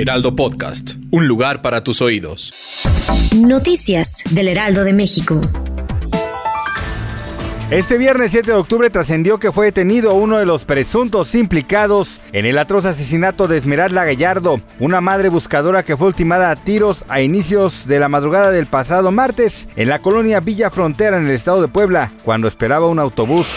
Heraldo 0.00 0.36
Podcast, 0.36 0.92
un 1.10 1.26
lugar 1.26 1.60
para 1.60 1.82
tus 1.82 2.00
oídos. 2.02 2.52
Noticias 3.34 4.22
del 4.30 4.46
Heraldo 4.46 4.84
de 4.84 4.92
México. 4.92 5.40
Este 7.72 7.98
viernes 7.98 8.30
7 8.30 8.52
de 8.52 8.56
octubre 8.56 8.90
trascendió 8.90 9.40
que 9.40 9.50
fue 9.50 9.66
detenido 9.66 10.14
uno 10.14 10.38
de 10.38 10.46
los 10.46 10.64
presuntos 10.64 11.34
implicados 11.34 12.20
en 12.30 12.46
el 12.46 12.58
atroz 12.58 12.84
asesinato 12.84 13.48
de 13.48 13.58
Esmeralda 13.58 14.04
Gallardo, 14.04 14.60
una 14.78 15.00
madre 15.00 15.30
buscadora 15.30 15.82
que 15.82 15.96
fue 15.96 16.06
ultimada 16.06 16.52
a 16.52 16.56
tiros 16.56 17.04
a 17.08 17.20
inicios 17.20 17.88
de 17.88 17.98
la 17.98 18.08
madrugada 18.08 18.52
del 18.52 18.66
pasado 18.66 19.10
martes 19.10 19.68
en 19.74 19.88
la 19.88 19.98
colonia 19.98 20.38
Villa 20.38 20.70
Frontera 20.70 21.16
en 21.16 21.26
el 21.26 21.32
estado 21.32 21.60
de 21.60 21.66
Puebla, 21.66 22.12
cuando 22.24 22.46
esperaba 22.46 22.86
un 22.86 23.00
autobús. 23.00 23.48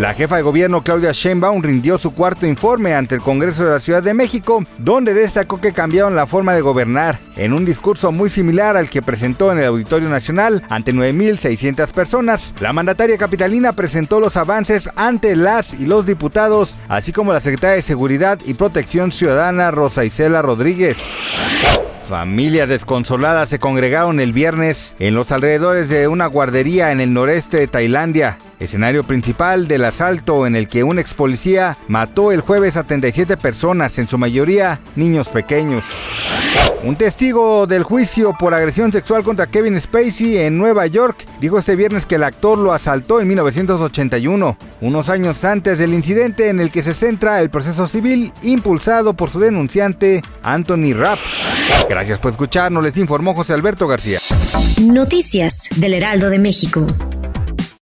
La 0.00 0.14
jefa 0.14 0.36
de 0.36 0.42
gobierno 0.42 0.80
Claudia 0.82 1.10
Sheinbaum 1.10 1.60
rindió 1.60 1.98
su 1.98 2.14
cuarto 2.14 2.46
informe 2.46 2.94
ante 2.94 3.16
el 3.16 3.20
Congreso 3.20 3.64
de 3.64 3.70
la 3.70 3.80
Ciudad 3.80 4.00
de 4.00 4.14
México, 4.14 4.62
donde 4.78 5.12
destacó 5.12 5.60
que 5.60 5.72
cambiaron 5.72 6.14
la 6.14 6.26
forma 6.26 6.54
de 6.54 6.60
gobernar, 6.60 7.18
en 7.34 7.52
un 7.52 7.64
discurso 7.64 8.12
muy 8.12 8.30
similar 8.30 8.76
al 8.76 8.88
que 8.88 9.02
presentó 9.02 9.50
en 9.50 9.58
el 9.58 9.64
Auditorio 9.64 10.08
Nacional 10.08 10.62
ante 10.68 10.94
9.600 10.94 11.90
personas. 11.90 12.54
La 12.60 12.72
mandataria 12.72 13.18
capitalina 13.18 13.72
presentó 13.72 14.20
los 14.20 14.36
avances 14.36 14.88
ante 14.94 15.34
las 15.34 15.74
y 15.74 15.86
los 15.86 16.06
diputados, 16.06 16.76
así 16.88 17.12
como 17.12 17.32
la 17.32 17.40
secretaria 17.40 17.76
de 17.76 17.82
Seguridad 17.82 18.38
y 18.46 18.54
Protección 18.54 19.10
Ciudadana 19.10 19.72
Rosa 19.72 20.04
Isela 20.04 20.42
Rodríguez. 20.42 20.96
Familias 22.08 22.70
desconsoladas 22.70 23.50
se 23.50 23.58
congregaron 23.58 24.18
el 24.18 24.32
viernes 24.32 24.96
en 24.98 25.14
los 25.14 25.30
alrededores 25.30 25.90
de 25.90 26.08
una 26.08 26.26
guardería 26.26 26.90
en 26.90 27.00
el 27.00 27.12
noreste 27.12 27.58
de 27.58 27.66
Tailandia, 27.66 28.38
escenario 28.60 29.04
principal 29.04 29.68
del 29.68 29.84
asalto 29.84 30.46
en 30.46 30.56
el 30.56 30.68
que 30.68 30.84
un 30.84 30.98
ex 30.98 31.14
policía 31.14 31.76
mató 31.88 32.32
el 32.32 32.40
jueves 32.40 32.76
a 32.76 32.84
37 32.84 33.36
personas, 33.36 33.98
en 33.98 34.08
su 34.08 34.18
mayoría 34.18 34.80
niños 34.96 35.28
pequeños. 35.28 35.84
Un 36.84 36.96
testigo 36.96 37.66
del 37.66 37.82
juicio 37.82 38.32
por 38.38 38.54
agresión 38.54 38.92
sexual 38.92 39.24
contra 39.24 39.48
Kevin 39.48 39.80
Spacey 39.80 40.38
en 40.38 40.58
Nueva 40.58 40.86
York 40.86 41.26
dijo 41.40 41.58
este 41.58 41.74
viernes 41.74 42.06
que 42.06 42.14
el 42.14 42.22
actor 42.22 42.56
lo 42.56 42.72
asaltó 42.72 43.20
en 43.20 43.28
1981, 43.28 44.56
unos 44.80 45.08
años 45.08 45.44
antes 45.44 45.78
del 45.78 45.92
incidente 45.92 46.48
en 46.48 46.60
el 46.60 46.70
que 46.70 46.84
se 46.84 46.94
centra 46.94 47.40
el 47.40 47.50
proceso 47.50 47.88
civil 47.88 48.32
impulsado 48.42 49.14
por 49.14 49.30
su 49.30 49.40
denunciante 49.40 50.22
Anthony 50.42 50.94
Rapp. 50.94 51.18
Gracias 51.88 52.20
por 52.20 52.30
escucharnos, 52.30 52.82
les 52.82 52.96
informó 52.96 53.34
José 53.34 53.54
Alberto 53.54 53.88
García. 53.88 54.20
Noticias 54.80 55.68
del 55.76 55.94
Heraldo 55.94 56.30
de 56.30 56.38
México. 56.38 56.86